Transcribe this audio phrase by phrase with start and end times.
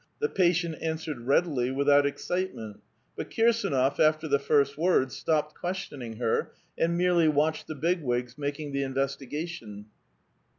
[0.19, 2.81] The patient answered readily, without excitement.
[3.15, 8.35] But Kirs^nof, after the first words, stopped questioning her and merely watched the Big Wigs
[8.35, 9.85] making the investigation.